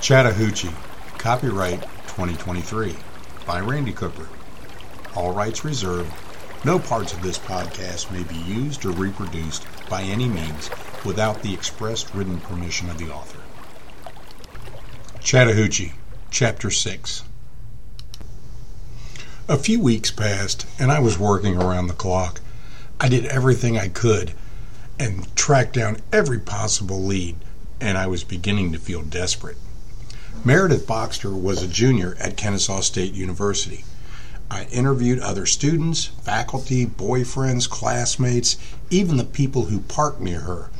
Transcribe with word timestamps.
Chattahoochee, 0.00 0.72
copyright 1.18 1.82
2023 1.82 2.96
by 3.46 3.60
Randy 3.60 3.92
Cooper. 3.92 4.28
All 5.14 5.34
rights 5.34 5.62
reserved. 5.62 6.10
No 6.64 6.78
parts 6.78 7.12
of 7.12 7.22
this 7.22 7.38
podcast 7.38 8.10
may 8.10 8.22
be 8.22 8.36
used 8.36 8.86
or 8.86 8.92
reproduced 8.92 9.66
by 9.90 10.00
any 10.02 10.26
means 10.26 10.70
without 11.04 11.42
the 11.42 11.52
expressed 11.52 12.14
written 12.14 12.40
permission 12.40 12.88
of 12.88 12.96
the 12.96 13.12
author. 13.12 13.40
Chattahoochee, 15.20 15.92
Chapter 16.30 16.70
6 16.70 17.22
A 19.48 19.58
few 19.58 19.80
weeks 19.80 20.10
passed, 20.10 20.64
and 20.78 20.90
I 20.90 21.00
was 21.00 21.18
working 21.18 21.60
around 21.60 21.88
the 21.88 21.92
clock. 21.92 22.40
I 22.98 23.10
did 23.10 23.26
everything 23.26 23.76
I 23.76 23.88
could 23.88 24.32
and 24.98 25.36
tracked 25.36 25.74
down 25.74 25.98
every 26.10 26.38
possible 26.38 27.02
lead, 27.02 27.36
and 27.82 27.98
I 27.98 28.06
was 28.06 28.24
beginning 28.24 28.72
to 28.72 28.78
feel 28.78 29.02
desperate. 29.02 29.58
Meredith 30.44 30.86
Boxter 30.86 31.38
was 31.38 31.62
a 31.62 31.68
junior 31.68 32.16
at 32.18 32.36
Kennesaw 32.36 32.80
State 32.80 33.12
University. 33.14 33.84
I 34.50 34.64
interviewed 34.72 35.20
other 35.20 35.46
students, 35.46 36.06
faculty, 36.22 36.84
boyfriends, 36.86 37.68
classmates, 37.68 38.56
even 38.90 39.16
the 39.16 39.24
people 39.24 39.66
who 39.66 39.80
parked 39.80 40.20
near 40.20 40.40
her. 40.40 40.70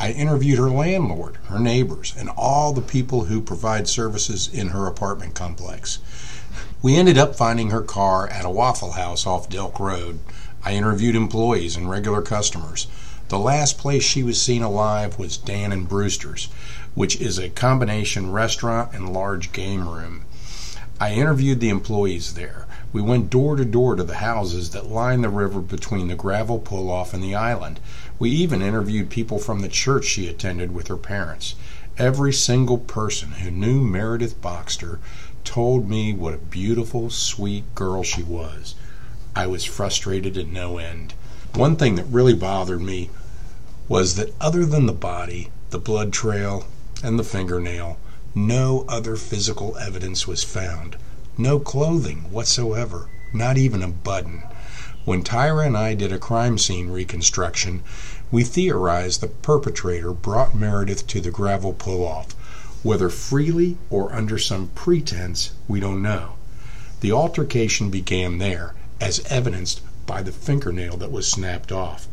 I 0.00 0.10
interviewed 0.12 0.58
her 0.58 0.70
landlord, 0.70 1.36
her 1.48 1.58
neighbors, 1.58 2.14
and 2.16 2.28
all 2.30 2.72
the 2.72 2.80
people 2.80 3.26
who 3.26 3.40
provide 3.40 3.88
services 3.88 4.48
in 4.52 4.68
her 4.68 4.86
apartment 4.86 5.34
complex. 5.34 5.98
We 6.82 6.96
ended 6.96 7.16
up 7.16 7.36
finding 7.36 7.70
her 7.70 7.82
car 7.82 8.28
at 8.28 8.44
a 8.44 8.50
Waffle 8.50 8.92
House 8.92 9.26
off 9.26 9.48
Delk 9.48 9.78
Road. 9.78 10.18
I 10.64 10.72
interviewed 10.72 11.14
employees 11.14 11.76
and 11.76 11.88
regular 11.88 12.22
customers. 12.22 12.86
The 13.28 13.38
last 13.38 13.78
place 13.78 14.02
she 14.02 14.22
was 14.22 14.40
seen 14.40 14.62
alive 14.62 15.18
was 15.18 15.36
Dan 15.38 15.72
and 15.72 15.88
Brewster's, 15.88 16.48
which 16.94 17.20
is 17.20 17.38
a 17.38 17.50
combination 17.50 18.30
restaurant 18.30 18.92
and 18.94 19.12
large 19.12 19.52
game 19.52 19.88
room. 19.88 20.22
I 21.00 21.12
interviewed 21.12 21.58
the 21.58 21.70
employees 21.70 22.34
there. 22.34 22.66
We 22.92 23.02
went 23.02 23.28
door 23.28 23.56
to 23.56 23.64
door 23.64 23.96
to 23.96 24.04
the 24.04 24.16
houses 24.16 24.70
that 24.70 24.90
line 24.90 25.22
the 25.22 25.28
river 25.28 25.60
between 25.60 26.06
the 26.06 26.14
gravel 26.14 26.60
pull 26.60 26.90
off 26.90 27.12
and 27.12 27.22
the 27.22 27.34
island. 27.34 27.80
We 28.20 28.30
even 28.30 28.62
interviewed 28.62 29.10
people 29.10 29.40
from 29.40 29.60
the 29.60 29.68
church 29.68 30.04
she 30.04 30.28
attended 30.28 30.72
with 30.72 30.86
her 30.86 30.96
parents. 30.96 31.56
Every 31.98 32.32
single 32.32 32.78
person 32.78 33.32
who 33.32 33.50
knew 33.50 33.80
Meredith 33.80 34.40
Boxter 34.40 34.98
told 35.42 35.88
me 35.90 36.12
what 36.12 36.34
a 36.34 36.38
beautiful, 36.38 37.10
sweet 37.10 37.74
girl 37.74 38.04
she 38.04 38.22
was. 38.22 38.76
I 39.34 39.48
was 39.48 39.64
frustrated 39.64 40.34
to 40.34 40.44
no 40.44 40.78
end. 40.78 41.14
One 41.54 41.74
thing 41.74 41.96
that 41.96 42.04
really 42.04 42.34
bothered 42.34 42.80
me 42.80 43.10
was 43.88 44.14
that 44.14 44.32
other 44.40 44.64
than 44.64 44.86
the 44.86 44.92
body, 44.92 45.50
the 45.70 45.78
blood 45.78 46.12
trail, 46.12 46.66
and 47.04 47.18
the 47.18 47.24
fingernail, 47.24 47.98
no 48.34 48.84
other 48.88 49.14
physical 49.14 49.76
evidence 49.76 50.26
was 50.26 50.42
found. 50.42 50.96
No 51.36 51.60
clothing 51.60 52.30
whatsoever, 52.32 53.08
not 53.32 53.58
even 53.58 53.82
a 53.82 53.88
button. 53.88 54.42
When 55.04 55.22
Tyra 55.22 55.66
and 55.66 55.76
I 55.76 55.94
did 55.94 56.12
a 56.12 56.18
crime 56.18 56.56
scene 56.56 56.88
reconstruction, 56.88 57.82
we 58.30 58.42
theorized 58.42 59.20
the 59.20 59.28
perpetrator 59.28 60.12
brought 60.12 60.54
Meredith 60.54 61.06
to 61.08 61.20
the 61.20 61.30
gravel 61.30 61.74
pull 61.74 62.04
off. 62.04 62.32
Whether 62.82 63.10
freely 63.10 63.76
or 63.90 64.12
under 64.12 64.38
some 64.38 64.68
pretense, 64.74 65.50
we 65.68 65.78
don't 65.78 66.02
know. 66.02 66.34
The 67.00 67.12
altercation 67.12 67.90
began 67.90 68.38
there, 68.38 68.74
as 69.00 69.20
evidenced 69.26 69.82
by 70.06 70.22
the 70.22 70.32
fingernail 70.32 70.96
that 70.96 71.12
was 71.12 71.30
snapped 71.30 71.70
off. 71.70 72.08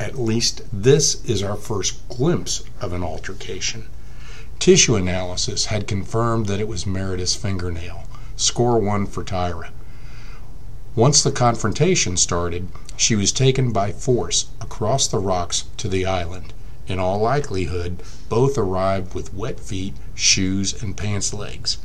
At 0.00 0.18
least 0.18 0.62
this 0.72 1.24
is 1.24 1.42
our 1.42 1.56
first 1.56 2.08
glimpse 2.08 2.62
of 2.80 2.92
an 2.92 3.02
altercation. 3.02 3.86
Tissue 4.58 4.96
analysis 4.96 5.66
had 5.66 5.86
confirmed 5.86 6.46
that 6.46 6.60
it 6.60 6.68
was 6.68 6.86
Meredith's 6.86 7.36
fingernail. 7.36 8.04
Score 8.36 8.78
one 8.78 9.06
for 9.06 9.22
Tyra. 9.22 9.70
Once 10.96 11.22
the 11.22 11.30
confrontation 11.30 12.16
started, 12.16 12.68
she 12.96 13.14
was 13.14 13.32
taken 13.32 13.72
by 13.72 13.92
force 13.92 14.46
across 14.60 15.06
the 15.06 15.18
rocks 15.18 15.64
to 15.76 15.88
the 15.88 16.06
island. 16.06 16.52
In 16.86 16.98
all 16.98 17.20
likelihood, 17.20 18.02
both 18.28 18.58
arrived 18.58 19.14
with 19.14 19.32
wet 19.34 19.58
feet, 19.58 19.94
shoes, 20.14 20.82
and 20.82 20.96
pants 20.96 21.32
legs. 21.32 21.78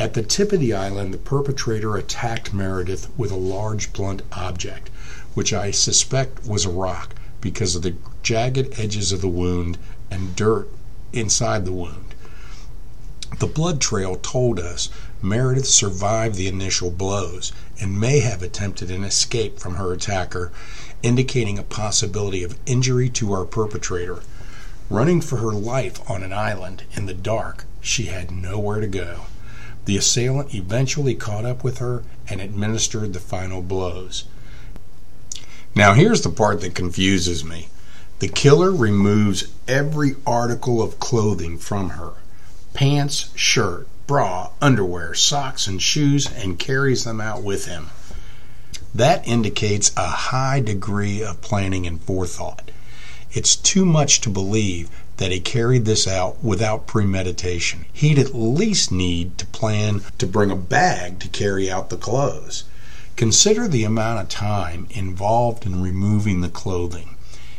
At 0.00 0.14
the 0.14 0.22
tip 0.22 0.52
of 0.52 0.60
the 0.60 0.74
island, 0.74 1.12
the 1.12 1.18
perpetrator 1.18 1.96
attacked 1.96 2.54
Meredith 2.54 3.08
with 3.16 3.32
a 3.32 3.36
large 3.36 3.92
blunt 3.92 4.22
object 4.30 4.90
which 5.34 5.52
I 5.52 5.72
suspect 5.72 6.46
was 6.46 6.64
a 6.64 6.70
rock 6.70 7.16
because 7.40 7.74
of 7.74 7.82
the 7.82 7.94
jagged 8.22 8.78
edges 8.78 9.10
of 9.10 9.20
the 9.20 9.28
wound 9.28 9.76
and 10.08 10.36
dirt 10.36 10.68
inside 11.12 11.64
the 11.64 11.72
wound. 11.72 12.14
The 13.40 13.48
blood 13.48 13.80
trail 13.80 14.14
told 14.14 14.60
us 14.60 14.88
Meredith 15.20 15.66
survived 15.66 16.36
the 16.36 16.46
initial 16.46 16.92
blows 16.92 17.52
and 17.80 18.00
may 18.00 18.20
have 18.20 18.42
attempted 18.42 18.92
an 18.92 19.02
escape 19.02 19.58
from 19.58 19.74
her 19.74 19.92
attacker, 19.92 20.52
indicating 21.02 21.58
a 21.58 21.64
possibility 21.64 22.44
of 22.44 22.56
injury 22.66 23.08
to 23.10 23.32
our 23.32 23.44
perpetrator. 23.44 24.22
Running 24.90 25.20
for 25.20 25.38
her 25.38 25.52
life 25.52 26.00
on 26.08 26.22
an 26.22 26.32
island 26.32 26.84
in 26.94 27.06
the 27.06 27.14
dark, 27.14 27.64
she 27.80 28.04
had 28.04 28.30
nowhere 28.30 28.80
to 28.80 28.86
go. 28.86 29.26
The 29.88 29.96
assailant 29.96 30.54
eventually 30.54 31.14
caught 31.14 31.46
up 31.46 31.64
with 31.64 31.78
her 31.78 32.02
and 32.28 32.42
administered 32.42 33.14
the 33.14 33.20
final 33.20 33.62
blows. 33.62 34.24
Now, 35.74 35.94
here's 35.94 36.20
the 36.20 36.28
part 36.28 36.60
that 36.60 36.74
confuses 36.74 37.42
me 37.42 37.68
the 38.18 38.28
killer 38.28 38.70
removes 38.70 39.48
every 39.66 40.16
article 40.26 40.82
of 40.82 41.00
clothing 41.00 41.56
from 41.56 41.88
her 41.96 42.12
pants, 42.74 43.30
shirt, 43.34 43.88
bra, 44.06 44.50
underwear, 44.60 45.14
socks, 45.14 45.66
and 45.66 45.80
shoes 45.80 46.30
and 46.30 46.58
carries 46.58 47.04
them 47.04 47.18
out 47.18 47.42
with 47.42 47.64
him. 47.64 47.88
That 48.94 49.26
indicates 49.26 49.90
a 49.96 50.10
high 50.10 50.60
degree 50.60 51.22
of 51.22 51.40
planning 51.40 51.86
and 51.86 51.98
forethought. 51.98 52.70
It's 53.32 53.56
too 53.56 53.86
much 53.86 54.20
to 54.20 54.28
believe 54.28 54.90
that 55.18 55.30
he 55.30 55.40
carried 55.40 55.84
this 55.84 56.08
out 56.08 56.42
without 56.42 56.86
premeditation. 56.86 57.84
He'd 57.92 58.18
at 58.18 58.34
least 58.34 58.90
need 58.90 59.36
to 59.38 59.46
plan 59.46 60.02
to 60.16 60.26
bring 60.26 60.50
a 60.50 60.56
bag 60.56 61.20
to 61.20 61.28
carry 61.28 61.70
out 61.70 61.90
the 61.90 61.96
clothes. 61.96 62.64
Consider 63.16 63.68
the 63.68 63.84
amount 63.84 64.20
of 64.20 64.28
time 64.28 64.86
involved 64.90 65.66
in 65.66 65.82
removing 65.82 66.40
the 66.40 66.48
clothing. 66.48 67.16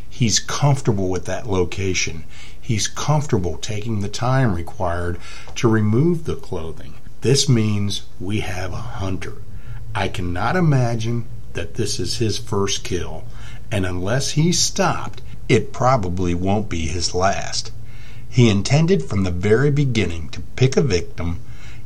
He's 0.10 0.40
comfortable 0.40 1.10
with 1.10 1.26
that 1.26 1.48
location. 1.48 2.24
He's 2.60 2.88
comfortable 2.88 3.58
taking 3.58 4.00
the 4.00 4.10
time 4.10 4.56
required 4.56 5.18
to 5.56 5.68
remove 5.68 6.24
the 6.24 6.36
clothing. 6.36 6.96
This 7.22 7.50
means 7.50 8.04
we 8.20 8.40
have 8.40 8.72
a 8.72 8.78
hunter. 8.78 9.36
I 9.94 10.08
cannot 10.08 10.56
imagine 10.56 11.26
that 11.54 11.74
this 11.74 12.00
is 12.00 12.18
his 12.18 12.38
first 12.38 12.84
kill, 12.84 13.26
and 13.72 13.86
unless 13.86 14.32
he's 14.32 14.60
stopped, 14.60 15.22
it 15.50 15.74
probably 15.74 16.36
won't 16.36 16.70
be 16.70 16.88
his 16.88 17.16
last. 17.16 17.72
He 18.30 18.48
intended 18.48 19.04
from 19.04 19.24
the 19.24 19.32
very 19.32 19.72
beginning 19.72 20.30
to 20.30 20.42
pick 20.56 20.78
a 20.78 20.82
victim, 20.82 21.40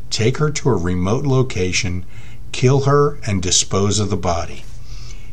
take 0.10 0.38
her 0.38 0.52
to 0.52 0.70
a 0.70 0.76
remote 0.76 1.26
location, 1.26 2.06
kill 2.52 2.82
her, 2.82 3.18
and 3.26 3.42
dispose 3.42 4.00
of 4.00 4.10
the 4.10 4.18
body. 4.18 4.66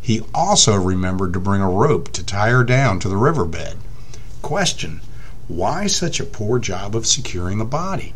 He 0.01 0.23
also 0.33 0.77
remembered 0.77 1.33
to 1.33 1.41
bring 1.41 1.61
a 1.61 1.69
rope 1.69 2.13
to 2.13 2.23
tie 2.23 2.51
her 2.51 2.63
down 2.63 3.01
to 3.01 3.09
the 3.09 3.17
riverbed. 3.17 3.77
Question 4.43 5.01
Why 5.49 5.89
such 5.89 6.21
a 6.21 6.25
poor 6.25 6.61
job 6.61 6.95
of 6.95 7.07
securing 7.07 7.59
the 7.59 7.65
body? 7.65 8.15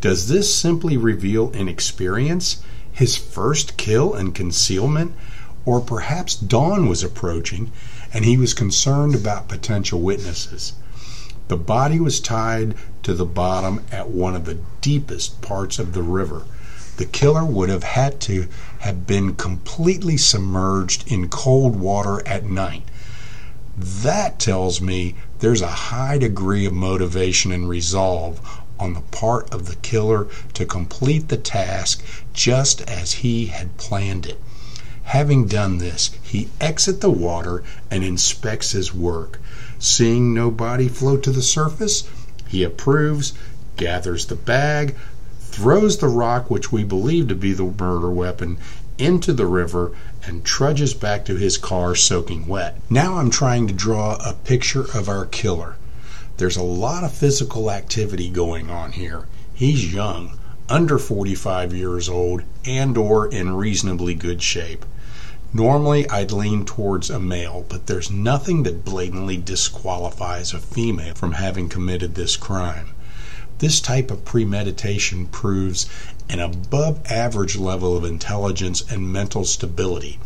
Does 0.00 0.28
this 0.28 0.54
simply 0.54 0.96
reveal 0.96 1.50
inexperience, 1.50 2.58
his 2.92 3.16
first 3.16 3.76
kill 3.76 4.14
and 4.14 4.34
concealment, 4.34 5.14
or 5.66 5.80
perhaps 5.80 6.36
dawn 6.36 6.88
was 6.88 7.02
approaching 7.02 7.72
and 8.12 8.24
he 8.24 8.36
was 8.36 8.54
concerned 8.54 9.14
about 9.14 9.48
potential 9.48 10.00
witnesses? 10.00 10.72
The 11.48 11.56
body 11.56 12.00
was 12.00 12.20
tied 12.20 12.74
to 13.02 13.14
the 13.14 13.24
bottom 13.24 13.82
at 13.90 14.10
one 14.10 14.34
of 14.34 14.44
the 14.44 14.58
deepest 14.80 15.40
parts 15.40 15.78
of 15.78 15.92
the 15.92 16.02
river 16.02 16.44
the 16.98 17.04
killer 17.06 17.44
would 17.44 17.68
have 17.68 17.84
had 17.84 18.20
to 18.20 18.48
have 18.80 19.06
been 19.06 19.34
completely 19.36 20.16
submerged 20.16 21.10
in 21.10 21.28
cold 21.28 21.76
water 21.76 22.26
at 22.26 22.44
night. 22.44 22.82
That 23.76 24.40
tells 24.40 24.80
me 24.80 25.14
there's 25.38 25.62
a 25.62 25.68
high 25.68 26.18
degree 26.18 26.66
of 26.66 26.72
motivation 26.72 27.52
and 27.52 27.68
resolve 27.68 28.40
on 28.80 28.94
the 28.94 29.00
part 29.00 29.48
of 29.54 29.66
the 29.66 29.76
killer 29.76 30.26
to 30.54 30.66
complete 30.66 31.28
the 31.28 31.36
task 31.36 32.02
just 32.32 32.80
as 32.82 33.12
he 33.12 33.46
had 33.46 33.76
planned 33.76 34.26
it. 34.26 34.40
Having 35.12 35.46
done 35.46 35.78
this, 35.78 36.10
he 36.22 36.50
exits 36.60 36.98
the 36.98 37.10
water 37.10 37.62
and 37.90 38.04
inspects 38.04 38.72
his 38.72 38.92
work. 38.92 39.40
Seeing 39.78 40.34
no 40.34 40.50
body 40.50 40.86
float 40.86 41.22
to 41.22 41.30
the 41.30 41.40
surface, 41.40 42.04
he 42.46 42.62
approves, 42.62 43.32
gathers 43.78 44.26
the 44.26 44.34
bag, 44.34 44.96
throws 45.40 45.96
the 45.96 46.08
rock, 46.08 46.50
which 46.50 46.70
we 46.70 46.84
believe 46.84 47.26
to 47.28 47.34
be 47.34 47.54
the 47.54 47.64
murder 47.64 48.10
weapon, 48.10 48.58
into 48.98 49.32
the 49.32 49.46
river 49.46 49.92
and 50.24 50.44
trudges 50.44 50.92
back 50.92 51.24
to 51.24 51.36
his 51.36 51.56
car 51.56 51.94
soaking 51.94 52.46
wet. 52.46 52.78
Now 52.90 53.16
I'm 53.16 53.30
trying 53.30 53.66
to 53.68 53.72
draw 53.72 54.16
a 54.16 54.34
picture 54.34 54.84
of 54.94 55.08
our 55.08 55.24
killer. 55.24 55.76
There's 56.36 56.58
a 56.58 56.62
lot 56.62 57.02
of 57.02 57.14
physical 57.14 57.70
activity 57.70 58.28
going 58.28 58.68
on 58.68 58.92
here. 58.92 59.24
He's 59.54 59.92
young, 59.92 60.38
under 60.68 60.98
45 60.98 61.72
years 61.72 62.10
old, 62.10 62.42
and 62.66 62.98
or 62.98 63.26
in 63.26 63.56
reasonably 63.56 64.14
good 64.14 64.42
shape. 64.42 64.84
Normally, 65.54 66.06
I'd 66.10 66.30
lean 66.30 66.66
towards 66.66 67.08
a 67.08 67.18
male, 67.18 67.64
but 67.70 67.86
there's 67.86 68.10
nothing 68.10 68.64
that 68.64 68.84
blatantly 68.84 69.38
disqualifies 69.38 70.52
a 70.52 70.58
female 70.58 71.14
from 71.14 71.32
having 71.32 71.70
committed 71.70 72.14
this 72.14 72.36
crime. 72.36 72.90
This 73.58 73.80
type 73.80 74.10
of 74.10 74.26
premeditation 74.26 75.24
proves 75.24 75.86
an 76.28 76.38
above 76.38 77.00
average 77.10 77.56
level 77.56 77.96
of 77.96 78.04
intelligence 78.04 78.84
and 78.90 79.10
mental 79.10 79.46
stability. 79.46 80.18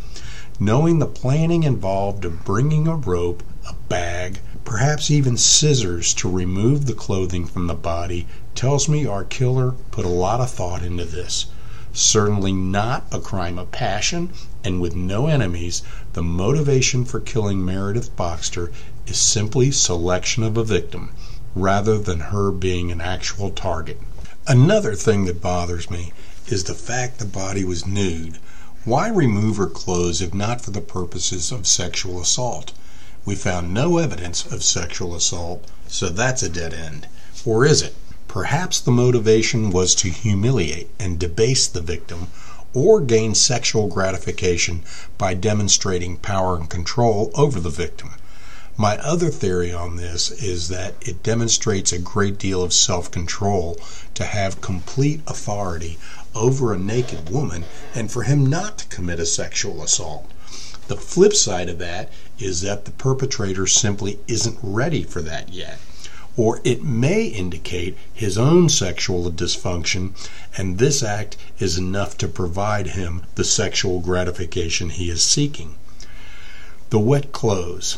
Knowing 0.59 0.99
the 0.99 1.05
planning 1.05 1.63
involved 1.63 2.25
of 2.25 2.43
bringing 2.43 2.85
a 2.85 2.95
rope, 2.95 3.43
a 3.65 3.73
bag, 3.87 4.39
perhaps 4.65 5.09
even 5.09 5.37
scissors 5.37 6.13
to 6.15 6.29
remove 6.29 6.85
the 6.85 6.93
clothing 6.93 7.45
from 7.45 7.67
the 7.67 7.73
body 7.73 8.27
tells 8.55 8.89
me 8.89 9.05
our 9.05 9.23
killer 9.23 9.71
put 9.89 10.03
a 10.03 10.09
lot 10.09 10.41
of 10.41 10.51
thought 10.51 10.83
into 10.83 11.05
this. 11.05 11.45
Certainly 11.95 12.53
not 12.53 13.05
a 13.11 13.19
crime 13.19 13.59
of 13.59 13.71
passion, 13.71 14.31
and 14.63 14.81
with 14.81 14.95
no 14.95 15.27
enemies, 15.27 15.83
the 16.13 16.23
motivation 16.23 17.05
for 17.05 17.19
killing 17.19 17.63
Meredith 17.63 18.15
Boxter 18.15 18.71
is 19.05 19.17
simply 19.17 19.69
selection 19.69 20.41
of 20.41 20.57
a 20.57 20.63
victim 20.63 21.11
rather 21.53 21.99
than 21.99 22.19
her 22.19 22.51
being 22.51 22.91
an 22.91 22.99
actual 22.99 23.51
target. 23.51 23.99
Another 24.47 24.95
thing 24.95 25.25
that 25.25 25.39
bothers 25.39 25.91
me 25.91 26.11
is 26.47 26.63
the 26.63 26.73
fact 26.73 27.19
the 27.19 27.25
body 27.25 27.63
was 27.63 27.85
nude. 27.85 28.39
Why 28.85 29.07
remove 29.09 29.57
her 29.57 29.67
clothes 29.67 30.19
if 30.19 30.33
not 30.33 30.61
for 30.61 30.71
the 30.71 30.81
purposes 30.81 31.51
of 31.51 31.67
sexual 31.67 32.19
assault? 32.19 32.71
We 33.23 33.35
found 33.35 33.71
no 33.71 33.99
evidence 33.99 34.45
of 34.45 34.63
sexual 34.63 35.15
assault, 35.15 35.65
so 35.87 36.09
that's 36.09 36.41
a 36.41 36.49
dead 36.49 36.73
end. 36.73 37.07
Or 37.45 37.65
is 37.65 37.83
it? 37.83 37.95
Perhaps 38.33 38.79
the 38.79 38.89
motivation 38.89 39.69
was 39.69 39.93
to 39.93 40.09
humiliate 40.09 40.89
and 40.97 41.19
debase 41.19 41.67
the 41.67 41.81
victim 41.81 42.29
or 42.73 42.99
gain 42.99 43.35
sexual 43.35 43.85
gratification 43.85 44.81
by 45.19 45.35
demonstrating 45.35 46.17
power 46.17 46.57
and 46.57 46.67
control 46.67 47.29
over 47.35 47.59
the 47.59 47.69
victim. 47.69 48.15
My 48.75 48.97
other 48.97 49.29
theory 49.29 49.71
on 49.71 49.97
this 49.97 50.31
is 50.31 50.67
that 50.69 50.95
it 50.99 51.21
demonstrates 51.21 51.91
a 51.91 51.99
great 51.99 52.39
deal 52.39 52.63
of 52.63 52.73
self 52.73 53.11
control 53.11 53.79
to 54.15 54.25
have 54.25 54.61
complete 54.61 55.21
authority 55.27 55.99
over 56.33 56.73
a 56.73 56.79
naked 56.79 57.29
woman 57.29 57.65
and 57.93 58.11
for 58.11 58.23
him 58.23 58.47
not 58.47 58.79
to 58.79 58.87
commit 58.87 59.19
a 59.19 59.27
sexual 59.27 59.83
assault. 59.83 60.31
The 60.87 60.97
flip 60.97 61.35
side 61.35 61.69
of 61.69 61.77
that 61.77 62.11
is 62.39 62.61
that 62.61 62.85
the 62.85 62.91
perpetrator 62.93 63.67
simply 63.67 64.17
isn't 64.27 64.57
ready 64.63 65.03
for 65.03 65.21
that 65.21 65.49
yet. 65.53 65.77
Or 66.35 66.61
it 66.63 66.83
may 66.83 67.25
indicate 67.25 67.97
his 68.13 68.37
own 68.37 68.67
sexual 68.69 69.31
dysfunction, 69.31 70.13
and 70.57 70.77
this 70.79 71.03
act 71.03 71.37
is 71.59 71.77
enough 71.77 72.17
to 72.17 72.27
provide 72.27 72.87
him 72.87 73.23
the 73.35 73.43
sexual 73.43 73.99
gratification 73.99 74.89
he 74.89 75.09
is 75.09 75.23
seeking. 75.23 75.75
The 76.89 76.99
wet 76.99 77.31
clothes. 77.31 77.97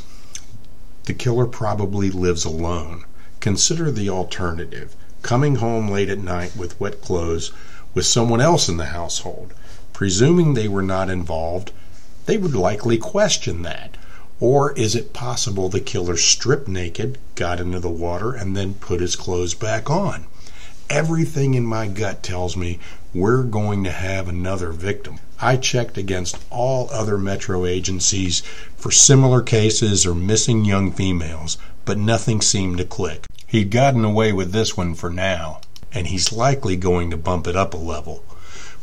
The 1.05 1.13
killer 1.13 1.45
probably 1.45 2.11
lives 2.11 2.43
alone. 2.43 3.05
Consider 3.39 3.91
the 3.91 4.09
alternative 4.09 4.95
coming 5.21 5.55
home 5.55 5.89
late 5.89 6.09
at 6.09 6.19
night 6.19 6.55
with 6.55 6.79
wet 6.79 7.01
clothes 7.01 7.51
with 7.93 8.05
someone 8.05 8.41
else 8.41 8.67
in 8.69 8.77
the 8.77 8.87
household. 8.87 9.53
Presuming 9.91 10.53
they 10.53 10.67
were 10.67 10.83
not 10.83 11.09
involved, 11.09 11.71
they 12.25 12.37
would 12.37 12.53
likely 12.53 12.97
question 12.97 13.61
that. 13.61 13.97
Or 14.39 14.73
is 14.73 14.95
it 14.95 15.13
possible 15.13 15.69
the 15.69 15.79
killer 15.79 16.17
stripped 16.17 16.67
naked, 16.67 17.17
got 17.35 17.61
into 17.61 17.79
the 17.79 17.89
water, 17.89 18.33
and 18.33 18.55
then 18.55 18.73
put 18.73 18.99
his 18.99 19.15
clothes 19.15 19.53
back 19.53 19.89
on? 19.89 20.25
Everything 20.89 21.53
in 21.53 21.65
my 21.65 21.87
gut 21.87 22.21
tells 22.21 22.57
me 22.57 22.79
we're 23.13 23.43
going 23.43 23.83
to 23.85 23.91
have 23.91 24.27
another 24.27 24.71
victim. 24.71 25.19
I 25.39 25.55
checked 25.55 25.97
against 25.97 26.37
all 26.49 26.89
other 26.91 27.17
metro 27.17 27.65
agencies 27.65 28.43
for 28.75 28.91
similar 28.91 29.41
cases 29.41 30.05
or 30.05 30.13
missing 30.13 30.65
young 30.65 30.91
females, 30.91 31.57
but 31.85 31.97
nothing 31.97 32.41
seemed 32.41 32.77
to 32.79 32.85
click. 32.85 33.25
He'd 33.47 33.71
gotten 33.71 34.03
away 34.03 34.33
with 34.33 34.51
this 34.51 34.75
one 34.75 34.95
for 34.95 35.09
now, 35.09 35.61
and 35.93 36.07
he's 36.07 36.33
likely 36.33 36.75
going 36.75 37.09
to 37.11 37.17
bump 37.17 37.47
it 37.47 37.55
up 37.55 37.73
a 37.73 37.77
level. 37.77 38.23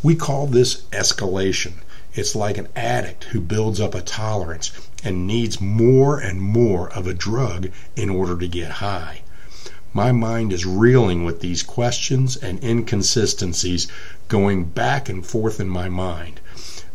We 0.03 0.15
call 0.15 0.47
this 0.47 0.83
escalation. 0.93 1.75
It's 2.15 2.35
like 2.35 2.59
an 2.59 2.69
addict 2.77 3.25
who 3.25 3.41
builds 3.41 3.81
up 3.81 3.95
a 3.95 4.03
tolerance 4.03 4.71
and 5.03 5.27
needs 5.27 5.61
more 5.61 6.19
and 6.19 6.41
more 6.41 6.91
of 6.93 7.07
a 7.07 7.15
drug 7.15 7.71
in 7.97 8.11
order 8.11 8.37
to 8.37 8.47
get 8.47 8.83
high. 8.83 9.23
My 9.95 10.13
mind 10.13 10.53
is 10.53 10.65
reeling 10.65 11.25
with 11.25 11.41
these 11.41 11.63
questions 11.63 12.37
and 12.37 12.63
inconsistencies 12.63 13.89
going 14.29 14.65
back 14.65 15.09
and 15.09 15.25
forth 15.25 15.61
in 15.61 15.69
my 15.69 15.89
mind. 15.89 16.41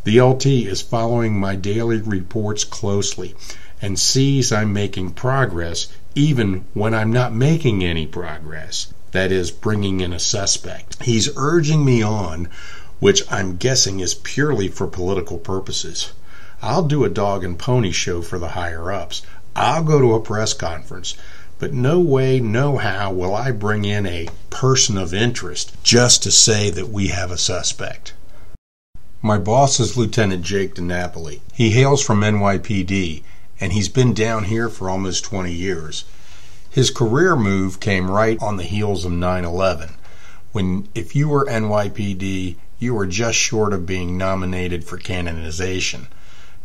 The 0.04 0.22
LT 0.22 0.46
is 0.46 0.82
following 0.82 1.40
my 1.40 1.56
daily 1.56 2.02
reports 2.02 2.64
closely 2.64 3.36
and 3.82 4.00
sees 4.00 4.52
I'm 4.52 4.74
making 4.74 5.12
progress 5.12 5.88
even 6.16 6.66
when 6.74 6.94
I'm 6.94 7.12
not 7.12 7.34
making 7.34 7.84
any 7.84 8.08
progress. 8.08 8.94
That 9.12 9.32
is, 9.32 9.52
bringing 9.52 10.00
in 10.00 10.14
a 10.14 10.20
suspect. 10.20 11.04
He's 11.04 11.30
urging 11.38 11.86
me 11.86 12.02
on, 12.02 12.50
which 13.00 13.24
I'm 13.32 13.58
guessing 13.58 14.00
is 14.00 14.14
purely 14.14 14.68
for 14.68 14.88
political 14.88 15.38
purposes. 15.38 16.12
I'll 16.62 16.84
do 16.84 17.04
a 17.04 17.10
dog 17.10 17.44
and 17.44 17.58
pony 17.58 17.92
show 17.92 18.22
for 18.22 18.40
the 18.40 18.50
higher 18.50 18.92
ups. 18.92 19.22
I'll 19.56 19.84
go 19.84 20.00
to 20.00 20.14
a 20.14 20.20
press 20.20 20.54
conference. 20.54 21.16
But 21.60 21.74
no 21.74 22.00
way, 22.00 22.40
no 22.40 22.78
how 22.78 23.12
will 23.12 23.36
I 23.36 23.52
bring 23.52 23.84
in 23.84 24.06
a 24.06 24.30
person 24.52 24.98
of 24.98 25.14
interest 25.14 25.74
just 25.84 26.22
to 26.24 26.32
say 26.32 26.70
that 26.70 26.90
we 26.90 27.08
have 27.08 27.32
a 27.32 27.38
suspect. 27.38 28.14
My 29.24 29.40
boss 29.40 29.80
is 29.80 29.98
Lieutenant 29.98 30.44
Jake 30.44 30.76
DiNapoli. 30.76 31.42
He 31.54 31.72
hails 31.72 32.04
from 32.04 32.22
NYPD, 32.22 33.24
and 33.60 33.74
he's 33.74 33.90
been 33.90 34.14
down 34.14 34.44
here 34.44 34.70
for 34.70 34.90
almost 34.90 35.24
20 35.24 35.52
years. 35.52 36.06
His 36.70 36.92
career 36.92 37.36
move 37.36 37.80
came 37.80 38.12
right 38.12 38.38
on 38.40 38.58
the 38.58 38.64
heels 38.64 39.04
of 39.04 39.12
9 39.12 39.44
11, 39.44 39.96
when 40.52 40.88
if 40.94 41.16
you 41.16 41.28
were 41.28 41.46
NYPD, 41.46 42.58
you 42.80 42.98
are 42.98 43.08
just 43.08 43.38
short 43.38 43.74
of 43.74 43.86
being 43.86 44.18
nominated 44.18 44.84
for 44.84 44.98
canonization. 44.98 46.08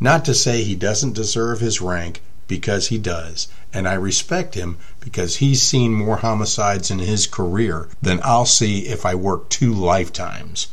Not 0.00 0.24
to 0.24 0.34
say 0.34 0.62
he 0.62 0.74
doesn't 0.74 1.14
deserve 1.14 1.60
his 1.60 1.80
rank, 1.80 2.20
because 2.48 2.88
he 2.88 2.98
does, 2.98 3.48
and 3.72 3.88
I 3.88 3.94
respect 3.94 4.54
him 4.56 4.76
because 5.00 5.36
he's 5.36 5.62
seen 5.62 5.94
more 5.94 6.18
homicides 6.18 6.90
in 6.90 6.98
his 6.98 7.26
career 7.26 7.88
than 8.02 8.20
I'll 8.22 8.44
see 8.44 8.80
if 8.88 9.06
I 9.06 9.14
work 9.14 9.48
two 9.48 9.72
lifetimes. 9.72 10.66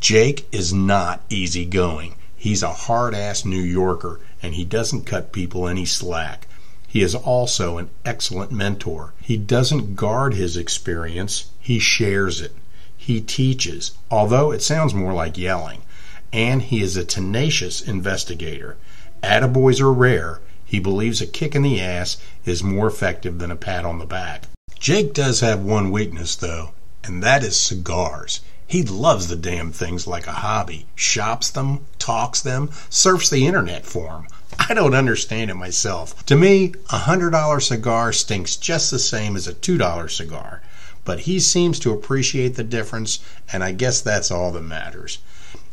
Jake 0.00 0.48
is 0.50 0.72
not 0.72 1.22
easygoing. 1.28 2.16
He's 2.34 2.64
a 2.64 2.72
hard 2.72 3.14
ass 3.14 3.44
New 3.44 3.60
Yorker, 3.60 4.18
and 4.42 4.54
he 4.54 4.64
doesn't 4.64 5.06
cut 5.06 5.30
people 5.30 5.68
any 5.68 5.84
slack. 5.84 6.48
He 6.88 7.02
is 7.02 7.14
also 7.14 7.78
an 7.78 7.90
excellent 8.04 8.50
mentor. 8.50 9.12
He 9.22 9.36
doesn't 9.36 9.94
guard 9.94 10.34
his 10.34 10.56
experience, 10.56 11.44
he 11.60 11.78
shares 11.78 12.40
it. 12.40 12.56
He 13.10 13.20
teaches, 13.20 13.90
although 14.08 14.52
it 14.52 14.62
sounds 14.62 14.94
more 14.94 15.12
like 15.12 15.36
yelling. 15.36 15.82
And 16.32 16.62
he 16.62 16.80
is 16.80 16.96
a 16.96 17.04
tenacious 17.04 17.80
investigator. 17.80 18.76
Attaboys 19.20 19.80
are 19.80 19.92
rare, 19.92 20.38
he 20.64 20.78
believes 20.78 21.20
a 21.20 21.26
kick 21.26 21.56
in 21.56 21.62
the 21.62 21.80
ass 21.80 22.18
is 22.44 22.62
more 22.62 22.86
effective 22.86 23.40
than 23.40 23.50
a 23.50 23.56
pat 23.56 23.84
on 23.84 23.98
the 23.98 24.06
back. 24.06 24.44
Jake 24.78 25.12
does 25.12 25.40
have 25.40 25.58
one 25.58 25.90
weakness, 25.90 26.36
though, 26.36 26.70
and 27.02 27.20
that 27.24 27.42
is 27.42 27.58
cigars. 27.58 28.42
He 28.64 28.84
loves 28.84 29.26
the 29.26 29.34
damn 29.34 29.72
things 29.72 30.06
like 30.06 30.28
a 30.28 30.42
hobby, 30.46 30.86
shops 30.94 31.50
them, 31.50 31.80
talks 31.98 32.40
them, 32.40 32.70
surfs 32.90 33.28
the 33.28 33.44
internet 33.44 33.84
for 33.84 34.06
them. 34.06 34.26
I 34.56 34.72
don't 34.72 34.94
understand 34.94 35.50
it 35.50 35.54
myself. 35.54 36.24
To 36.26 36.36
me, 36.36 36.74
a 36.90 37.00
$100 37.00 37.60
cigar 37.60 38.12
stinks 38.12 38.54
just 38.54 38.92
the 38.92 39.00
same 39.00 39.34
as 39.34 39.48
a 39.48 39.54
$2 39.54 40.08
cigar. 40.08 40.62
But 41.10 41.26
he 41.26 41.40
seems 41.40 41.80
to 41.80 41.90
appreciate 41.90 42.54
the 42.54 42.62
difference, 42.62 43.18
and 43.52 43.64
I 43.64 43.72
guess 43.72 44.00
that's 44.00 44.30
all 44.30 44.52
that 44.52 44.62
matters. 44.62 45.18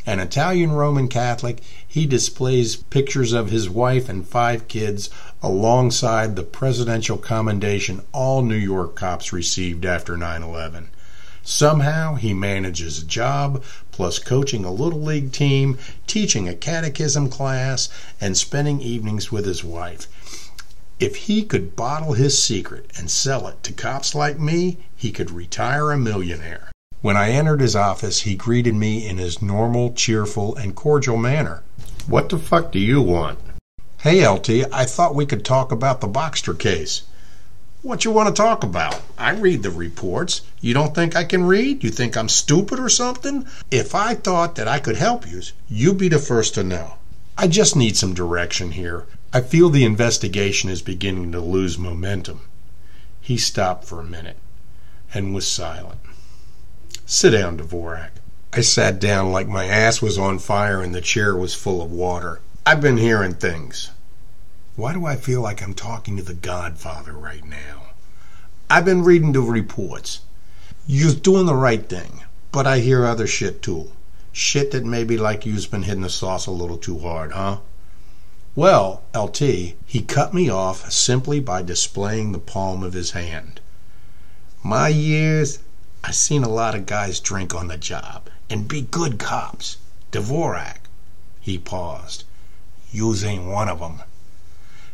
An 0.04 0.20
Italian 0.20 0.72
Roman 0.72 1.08
Catholic, 1.08 1.62
he 1.88 2.08
displays 2.08 2.78
pictures 2.78 3.34
of 3.34 3.52
his 3.52 3.70
wife 3.70 4.10
and 4.10 4.28
five 4.28 4.68
kids 4.68 5.12
alongside 5.44 6.36
the 6.36 6.42
presidential 6.42 7.20
commendation 7.20 8.02
all 8.14 8.42
New 8.42 8.56
York 8.56 8.96
cops 8.96 9.32
received 9.32 9.86
after 9.86 10.18
9 10.18 10.42
11. 10.42 10.88
Somehow 11.44 12.16
he 12.16 12.34
manages 12.34 12.98
a 12.98 13.06
job, 13.06 13.64
plus 13.92 14.18
coaching 14.18 14.66
a 14.66 14.72
little 14.72 15.04
league 15.04 15.32
team, 15.32 15.78
teaching 16.08 16.50
a 16.50 16.56
catechism 16.56 17.30
class, 17.30 17.90
and 18.20 18.36
spending 18.36 18.82
evenings 18.82 19.32
with 19.32 19.46
his 19.46 19.64
wife. 19.64 20.08
If 21.00 21.16
he 21.16 21.44
could 21.44 21.76
bottle 21.76 22.14
his 22.14 22.42
secret 22.42 22.90
and 22.98 23.12
sell 23.12 23.48
it 23.48 23.62
to 23.64 23.74
cops 23.74 24.16
like 24.16 24.40
me, 24.40 24.80
he 24.96 25.12
could 25.12 25.30
retire 25.30 25.92
a 25.92 25.98
millionaire. 25.98 26.72
When 27.02 27.16
I 27.16 27.30
entered 27.30 27.62
his 27.62 27.76
office, 27.76 28.22
he 28.22 28.34
greeted 28.34 28.74
me 28.74 29.08
in 29.08 29.20
his 29.20 29.40
normal, 29.40 29.94
cheerful, 29.94 30.56
and 30.56 30.76
cordial 30.76 31.18
manner. 31.18 31.62
What 32.08 32.30
the 32.30 32.40
fuck 32.40 32.72
do 32.72 32.80
you 32.80 33.00
want? 33.04 33.38
Hey, 34.00 34.28
LT, 34.28 34.74
I 34.74 34.86
thought 34.86 35.14
we 35.14 35.28
could 35.28 35.46
talk 35.46 35.72
about 35.72 36.02
the 36.02 36.08
Boxter 36.08 36.58
case. 36.58 37.04
What 37.84 38.04
you 38.04 38.10
want 38.10 38.36
to 38.36 38.42
talk 38.42 38.64
about? 38.64 39.00
I 39.20 39.34
read 39.34 39.62
the 39.62 39.70
reports. 39.70 40.42
You 40.62 40.74
don't 40.74 40.96
think 40.96 41.16
I 41.16 41.26
can 41.26 41.46
read? 41.46 41.84
You 41.84 41.92
think 41.92 42.18
I'm 42.18 42.28
stupid 42.28 42.80
or 42.80 42.90
something? 42.90 43.46
If 43.70 43.94
I 43.94 44.16
thought 44.16 44.56
that 44.56 44.68
I 44.68 44.80
could 44.80 44.98
help 44.98 45.30
you, 45.30 45.44
you'd 45.70 46.00
be 46.00 46.10
the 46.10 46.18
first 46.18 46.56
to 46.56 46.64
know. 46.64 46.96
I 47.38 47.48
just 47.48 47.76
need 47.76 47.96
some 47.96 48.16
direction 48.16 48.72
here. 48.72 49.06
I 49.34 49.42
feel 49.42 49.70
the 49.70 49.84
investigation 49.84 50.70
is 50.70 50.82
beginning 50.82 51.34
to 51.34 51.42
lose 51.42 51.78
momentum. 51.78 52.42
He 53.20 53.36
stopped 53.36 53.84
for 53.84 54.00
a 54.00 54.06
minute 54.06 54.38
and 55.14 55.36
was 55.36 55.46
silent. 55.46 56.00
Sit 57.06 57.32
down, 57.32 57.58
Dvorak. 57.58 58.12
I 58.54 58.62
sat 58.62 59.02
down 59.02 59.34
like 59.34 59.48
my 59.48 59.66
ass 59.66 60.02
was 60.02 60.18
on 60.18 60.40
fire 60.40 60.82
and 60.82 60.96
the 60.96 61.02
chair 61.02 61.36
was 61.36 61.54
full 61.54 61.82
of 61.82 61.92
water. 61.92 62.40
I've 62.66 62.80
been 62.80 62.98
hearing 62.98 63.34
things. 63.34 63.92
Why 64.78 64.94
do 64.94 65.06
I 65.06 65.18
feel 65.18 65.42
like 65.42 65.62
I'm 65.62 65.74
talking 65.74 66.16
to 66.16 66.24
the 66.24 66.34
Godfather 66.34 67.12
right 67.12 67.44
now? 67.44 67.88
I've 68.70 68.86
been 68.86 69.04
reading 69.04 69.34
the 69.34 69.42
reports. 69.42 70.22
You're 70.86 71.14
doing 71.14 71.48
the 71.48 71.56
right 71.56 71.88
thing, 71.90 72.24
but 72.54 72.66
I 72.66 72.80
hear 72.80 73.06
other 73.06 73.28
shit 73.28 73.62
too. 73.62 73.92
Shit 74.32 74.72
that 74.72 74.86
maybe 74.86 75.18
like 75.18 75.46
you's 75.46 75.68
been 75.68 75.84
hitting 75.84 76.04
the 76.04 76.10
sauce 76.10 76.46
a 76.46 76.52
little 76.52 76.78
too 76.78 77.00
hard, 77.00 77.34
huh? 77.34 77.58
Well, 78.58 79.04
LT, 79.14 79.76
he 79.86 80.02
cut 80.08 80.34
me 80.34 80.50
off 80.50 80.92
simply 80.92 81.40
by 81.40 81.62
displaying 81.62 82.32
the 82.32 82.40
palm 82.40 82.82
of 82.82 82.94
his 82.94 83.12
hand. 83.12 83.60
My 84.64 84.88
years, 84.88 85.60
I 86.04 86.10
seen 86.10 86.44
a 86.44 86.50
lot 86.50 86.74
of 86.74 86.88
guys 86.88 87.20
drink 87.20 87.54
on 87.54 87.68
the 87.68 87.78
job 87.78 88.32
and 88.50 88.68
be 88.68 88.82
good 88.82 89.20
cops. 89.20 89.78
Dvorak. 90.12 90.80
He 91.40 91.60
paused. 91.60 92.24
Yous 92.92 93.24
ain't 93.24 93.46
one 93.46 93.70
of 93.70 93.80
'em. 93.80 94.02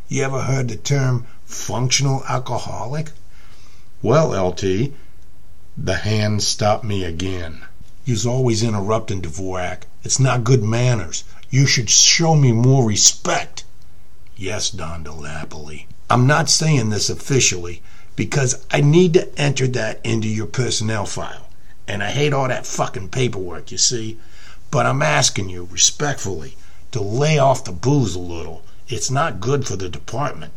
You 0.10 0.24
ever 0.24 0.41
heard 0.41 0.67
the 0.67 0.75
term 0.75 1.25
functional 1.46 2.25
alcoholic? 2.27 3.13
Well, 4.01 4.34
LT, 4.34 4.91
the 5.77 6.00
hand 6.03 6.43
stopped 6.43 6.84
me 6.84 7.05
again. 7.05 7.63
You's 8.03 8.25
always 8.25 8.62
interrupting, 8.62 9.22
Dvorak. 9.22 9.84
It's 10.03 10.19
not 10.19 10.43
good 10.43 10.63
manners. 10.63 11.24
You 11.50 11.65
should 11.65 11.89
show 11.89 12.36
me 12.36 12.51
more 12.51 12.86
respect. 12.86 13.63
Yes, 14.36 14.69
Don 14.69 15.03
DiNapoli. 15.03 15.86
I'm 16.10 16.27
not 16.27 16.50
saying 16.50 16.89
this 16.89 17.10
officially 17.10 17.81
because 18.15 18.65
I 18.69 18.81
need 18.81 19.13
to 19.13 19.39
enter 19.39 19.67
that 19.67 20.01
into 20.03 20.27
your 20.27 20.48
personnel 20.48 21.05
file. 21.05 21.48
And 21.88 22.03
I 22.03 22.12
hate 22.12 22.33
all 22.33 22.48
that 22.48 22.65
fucking 22.65 23.10
paperwork, 23.10 23.72
you 23.72 23.77
see. 23.77 24.19
But 24.72 24.86
I'm 24.86 25.01
asking 25.01 25.50
you 25.50 25.67
respectfully 25.72 26.57
to 26.91 27.01
lay 27.01 27.38
off 27.38 27.63
the 27.63 27.72
booze 27.72 28.15
a 28.15 28.19
little. 28.19 28.63
It's 28.88 29.10
not 29.10 29.39
good 29.39 29.65
for 29.65 29.75
the 29.75 29.89
department. 29.89 30.53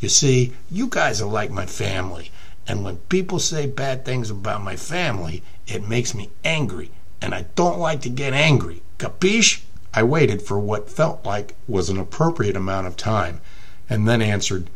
You 0.00 0.08
see, 0.08 0.52
you 0.70 0.88
guys 0.88 1.20
are 1.20 1.28
like 1.28 1.50
my 1.50 1.66
family, 1.66 2.30
and 2.66 2.84
when 2.84 2.98
people 3.08 3.38
say 3.38 3.66
bad 3.66 4.04
things 4.04 4.30
about 4.30 4.62
my 4.62 4.76
family, 4.76 5.42
it 5.66 5.88
makes 5.88 6.14
me 6.14 6.30
angry, 6.44 6.90
and 7.20 7.34
I 7.34 7.46
don't 7.54 7.78
like 7.78 8.00
to 8.02 8.08
get 8.08 8.32
angry. 8.32 8.82
Capiche? 8.98 9.60
I 9.94 10.02
waited 10.02 10.42
for 10.42 10.58
what 10.58 10.90
felt 10.90 11.24
like 11.24 11.54
was 11.68 11.88
an 11.88 11.98
appropriate 11.98 12.56
amount 12.56 12.88
of 12.88 12.96
time, 12.96 13.40
and 13.88 14.08
then 14.08 14.20
answered, 14.20 14.68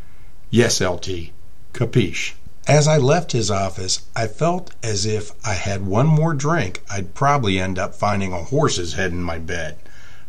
Yes, 0.48 0.80
LT. 0.80 1.30
Capiche. 1.72 2.34
As 2.68 2.86
I 2.86 2.98
left 2.98 3.32
his 3.32 3.50
office, 3.50 4.02
I 4.14 4.28
felt 4.28 4.72
as 4.80 5.04
if 5.04 5.32
I 5.44 5.54
had 5.54 5.84
one 5.84 6.06
more 6.06 6.34
drink, 6.34 6.82
I'd 6.88 7.14
probably 7.14 7.58
end 7.58 7.80
up 7.80 7.96
finding 7.96 8.32
a 8.32 8.44
horse's 8.44 8.92
head 8.92 9.10
in 9.10 9.24
my 9.24 9.38
bed. 9.38 9.76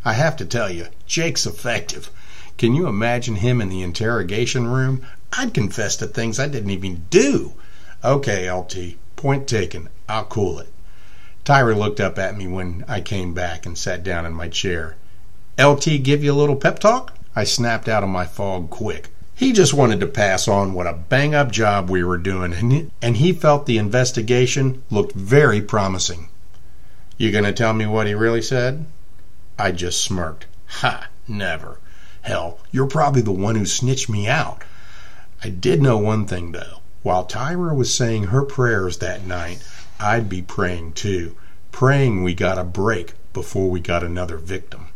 I 0.04 0.14
have 0.14 0.36
to 0.38 0.44
tell 0.44 0.68
you, 0.68 0.88
Jake's 1.06 1.46
effective. 1.46 2.10
Can 2.58 2.74
you 2.74 2.88
imagine 2.88 3.36
him 3.36 3.60
in 3.60 3.68
the 3.68 3.82
interrogation 3.82 4.66
room? 4.66 5.06
I'd 5.32 5.54
confess 5.54 5.94
to 5.98 6.08
things 6.08 6.40
I 6.40 6.48
didn't 6.48 6.70
even 6.70 7.06
do. 7.10 7.52
Okay, 8.02 8.50
LT, 8.50 8.96
point 9.14 9.46
taken. 9.46 9.88
I'll 10.08 10.24
cool 10.24 10.58
it. 10.58 10.68
Tyra 11.44 11.76
looked 11.76 12.00
up 12.00 12.18
at 12.18 12.38
me 12.38 12.46
when 12.46 12.84
I 12.88 13.02
came 13.02 13.34
back 13.34 13.66
and 13.66 13.76
sat 13.76 14.02
down 14.02 14.24
in 14.24 14.32
my 14.32 14.48
chair. 14.48 14.96
LT 15.58 16.02
give 16.02 16.24
you 16.24 16.32
a 16.32 16.40
little 16.40 16.56
pep 16.56 16.78
talk? 16.78 17.12
I 17.36 17.44
snapped 17.44 17.86
out 17.86 18.02
of 18.02 18.08
my 18.08 18.24
fog 18.24 18.70
quick. 18.70 19.10
He 19.34 19.52
just 19.52 19.74
wanted 19.74 20.00
to 20.00 20.06
pass 20.06 20.48
on 20.48 20.72
what 20.72 20.86
a 20.86 20.94
bang 20.94 21.34
up 21.34 21.52
job 21.52 21.90
we 21.90 22.02
were 22.02 22.16
doing, 22.16 22.54
and 22.54 22.72
he, 22.72 22.90
and 23.02 23.16
he 23.18 23.32
felt 23.32 23.66
the 23.66 23.76
investigation 23.76 24.82
looked 24.90 25.12
very 25.12 25.60
promising. 25.60 26.28
You 27.18 27.30
gonna 27.30 27.52
tell 27.52 27.74
me 27.74 27.84
what 27.84 28.06
he 28.06 28.14
really 28.14 28.42
said? 28.42 28.86
I 29.58 29.70
just 29.72 30.02
smirked. 30.02 30.46
Ha, 30.80 31.08
never. 31.28 31.78
Hell, 32.22 32.58
you're 32.72 32.86
probably 32.86 33.20
the 33.20 33.32
one 33.32 33.56
who 33.56 33.66
snitched 33.66 34.08
me 34.08 34.26
out. 34.28 34.62
I 35.42 35.50
did 35.50 35.82
know 35.82 35.98
one 35.98 36.26
thing, 36.26 36.52
though. 36.52 36.78
While 37.02 37.26
Tyra 37.26 37.76
was 37.76 37.92
saying 37.92 38.24
her 38.24 38.44
prayers 38.44 38.96
that 38.98 39.26
night, 39.26 39.62
I'd 40.00 40.28
be 40.28 40.42
praying 40.42 40.92
too. 40.94 41.36
Praying 41.72 42.22
we 42.22 42.34
got 42.34 42.58
a 42.58 42.64
break 42.64 43.14
before 43.32 43.70
we 43.70 43.80
got 43.80 44.02
another 44.02 44.36
victim. 44.36 44.88